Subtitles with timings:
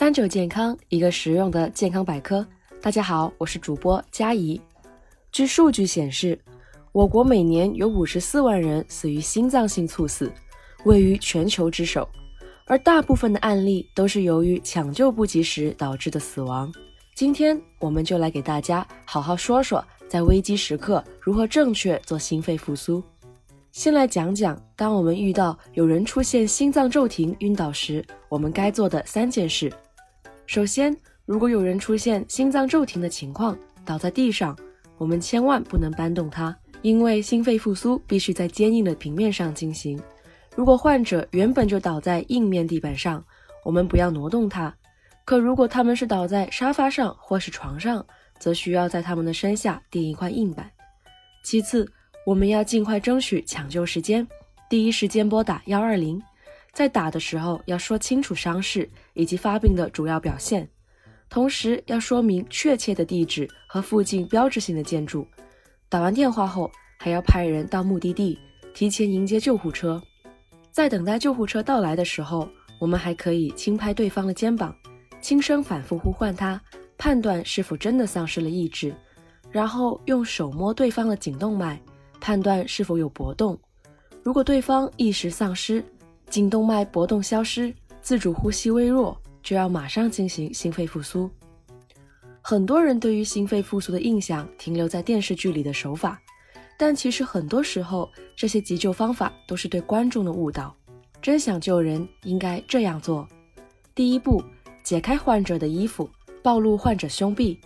[0.00, 2.44] 三九健康，一个实用的健康百科。
[2.80, 4.58] 大家好，我是主播佳怡。
[5.30, 6.40] 据数据显示，
[6.90, 10.32] 我国每年有五十四万人死于心脏性猝死，
[10.84, 12.08] 位于全球之首。
[12.64, 16.72] 而大部分的案例都是由于抢救不及时导致的死亡。
[17.14, 23.02] 今天我们就来给大家好好说说，在危机时刻如何正确做心肺复苏。
[23.70, 29.70] 先来讲讲，当我们遇到有人出现心脏骤停、晕倒时，我们该做的三件事。
[30.50, 30.92] 首先，
[31.26, 34.58] 如果有人出现心脏骤停的情况，倒在地上，
[34.98, 39.96] 我们千万不能搬动他，因为心肺复苏必须在坚硬的平面上进行。
[40.56, 43.24] 如果患者原本就倒在硬面地板上，
[43.64, 44.74] 我们不要挪动他；
[45.24, 48.04] 可如果他们是倒在沙发上或是床上，
[48.40, 50.68] 则需要在他们的身下垫一块硬板。
[51.44, 51.88] 其次，
[52.26, 54.26] 我们要尽快争取抢救时间，
[54.68, 56.20] 第一时间拨打幺二零。
[56.72, 60.68] 在打的时候要说清楚伤势以及发病的主要表现，
[61.28, 65.26] 同时要说明确切的地址和附近标志性的建筑。
[65.88, 68.38] 打完电话后，还要派人到目的地，
[68.72, 70.00] 提前迎接救护车。
[70.70, 72.48] 在等待救护车到来的时候，
[72.80, 74.74] 我们还可以轻拍对方的肩膀，
[75.20, 76.60] 轻声反复呼唤他，
[76.96, 78.94] 判断是否真的丧失了意志，
[79.50, 81.80] 然后用手摸对方的颈动脉。
[82.20, 83.58] 判断是否有搏动，
[84.22, 85.82] 如果对方意识丧失，
[86.30, 91.28] 颈动脉搏动消失，自主呼吸微弱，就要马上进行心肺复苏。
[92.40, 96.22] 很多人对于心肺复苏的印象停留在电视剧里的手法，
[96.78, 100.74] 但其实很多时候这些急救方法都是对观众的误导。
[101.20, 103.28] 真想救人，应该这样做：
[103.94, 104.42] 第一步，
[104.84, 106.08] 解开患者的衣服，
[106.42, 107.58] 暴露患者胸壁；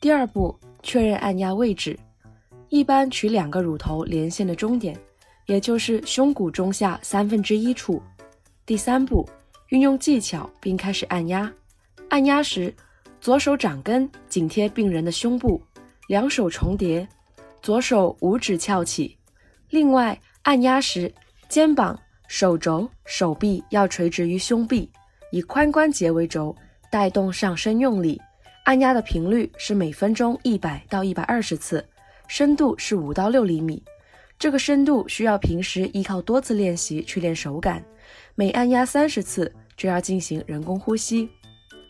[0.00, 1.96] 第二步，确认按压位置。
[2.68, 4.98] 一般取两个乳头连线的中点，
[5.46, 8.02] 也就是胸骨中下三分之一处。
[8.66, 9.28] 第三步，
[9.68, 11.52] 运用技巧并开始按压。
[12.08, 12.74] 按压时，
[13.20, 15.62] 左手掌根紧贴病人的胸部，
[16.08, 17.06] 两手重叠，
[17.60, 19.16] 左手五指翘起。
[19.70, 21.12] 另外，按压时，
[21.48, 24.90] 肩膀、手肘、手臂要垂直于胸壁，
[25.30, 26.54] 以髋关节为轴，
[26.90, 28.20] 带动上身用力。
[28.64, 31.84] 按压的频率是每分钟一百到一百二十次。
[32.28, 33.82] 深度是五到六厘米，
[34.38, 37.82] 这个深度需要平时依靠多次练习去练手感。
[38.34, 41.28] 每按压三十次就要进行人工呼吸。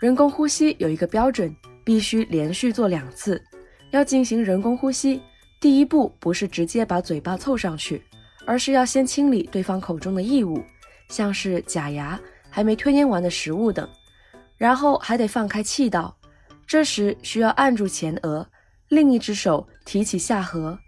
[0.00, 1.54] 人工呼吸有一个标准，
[1.84, 3.42] 必须连续做两次。
[3.90, 5.20] 要进行人工呼吸，
[5.60, 8.02] 第一步不是直接把嘴巴凑上去，
[8.46, 10.62] 而是要先清理对方口中的异物，
[11.08, 12.18] 像是假牙、
[12.48, 13.88] 还没吞咽完的食物等，
[14.56, 16.16] 然后还得放开气道。
[16.66, 18.46] 这时需要按住前额。
[18.88, 20.78] 另一只手提起下颌，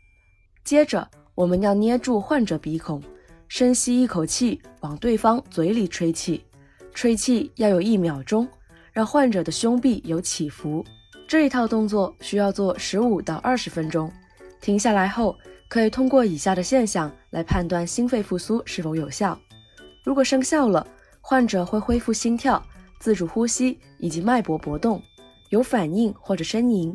[0.65, 1.07] 接着
[1.41, 3.03] 我们要捏住患者鼻孔，
[3.49, 6.45] 深吸一口气，往对方嘴里吹气。
[6.93, 8.47] 吹气要有一秒钟，
[8.93, 10.85] 让患者的胸壁有起伏。
[11.27, 14.13] 这一套动作需要做十五到二十分钟。
[14.61, 15.35] 停下来后，
[15.67, 19.41] 可以通过以下的现象来判断心肺复苏是否有效。
[20.05, 20.87] 如果生效了，
[21.23, 22.63] 患者会恢复心跳、
[22.99, 25.03] 自主呼吸以及脉搏搏动，
[25.49, 26.95] 有反应或者呻吟。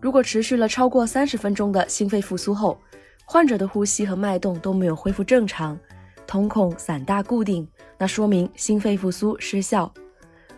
[0.00, 2.78] 如果持续了超过三十分钟的心肺复苏后，
[3.24, 5.78] 患者的呼吸和脉动都没有恢复正常，
[6.26, 7.66] 瞳孔散大固定，
[7.98, 9.92] 那说明心肺复苏失效。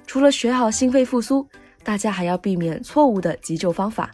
[0.06, 1.48] 除了学好心肺复苏，
[1.82, 4.10] 大家还要避免错误的急救方法。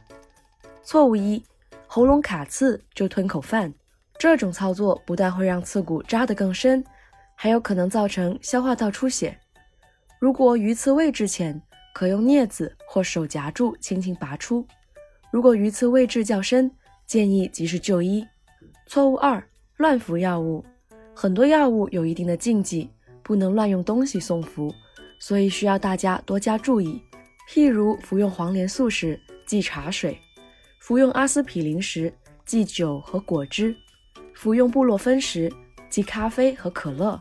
[0.82, 1.42] 错误一：
[1.86, 3.72] 喉咙卡刺就吞口饭，
[4.18, 6.84] 这种操作不但会让刺骨扎得更深，
[7.34, 9.38] 还有可能造成消化道出血。
[10.18, 11.60] 如果鱼刺位置浅，
[11.94, 14.66] 可用镊子或手夹住，轻轻拔出。
[15.30, 16.70] 如果鱼刺位置较深，
[17.06, 18.26] 建议及时就医。
[18.86, 19.42] 错误二：
[19.76, 20.64] 乱服药物。
[21.14, 22.90] 很多药物有一定的禁忌，
[23.22, 24.72] 不能乱用东西送服，
[25.18, 27.02] 所以需要大家多加注意。
[27.50, 30.18] 譬如服用黄连素时忌茶水，
[30.80, 32.12] 服用阿司匹林时
[32.46, 33.74] 忌酒和果汁，
[34.34, 35.52] 服用布洛芬时
[35.90, 37.20] 忌咖啡和可乐。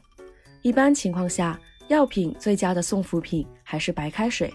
[0.61, 4.53] 一般情况下，药品最佳的送服品还是白开水。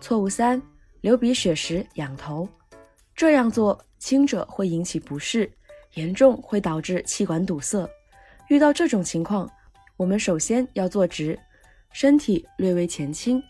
[0.00, 0.60] 错误三：
[1.00, 2.48] 流鼻血时仰头。
[3.14, 5.50] 这样做轻者会引起不适，
[5.94, 7.88] 严重会导致气管堵塞。
[8.48, 9.50] 遇到这种情况，
[9.96, 11.38] 我们首先要坐直，
[11.92, 13.42] 身体略微前倾，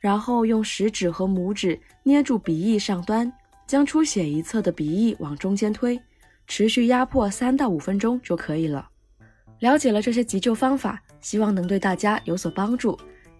[0.00, 3.32] 然后用食指和拇指捏住鼻翼上端，
[3.66, 6.00] 将出血一侧的鼻翼往中间推，
[6.46, 8.88] 持续压迫三到五分钟就可以了。
[9.60, 12.98] 了解了这些急救方法，希望能对大家有所帮助。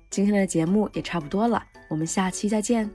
[0.09, 2.89] 今天的节目也差不多了，我们下期再见。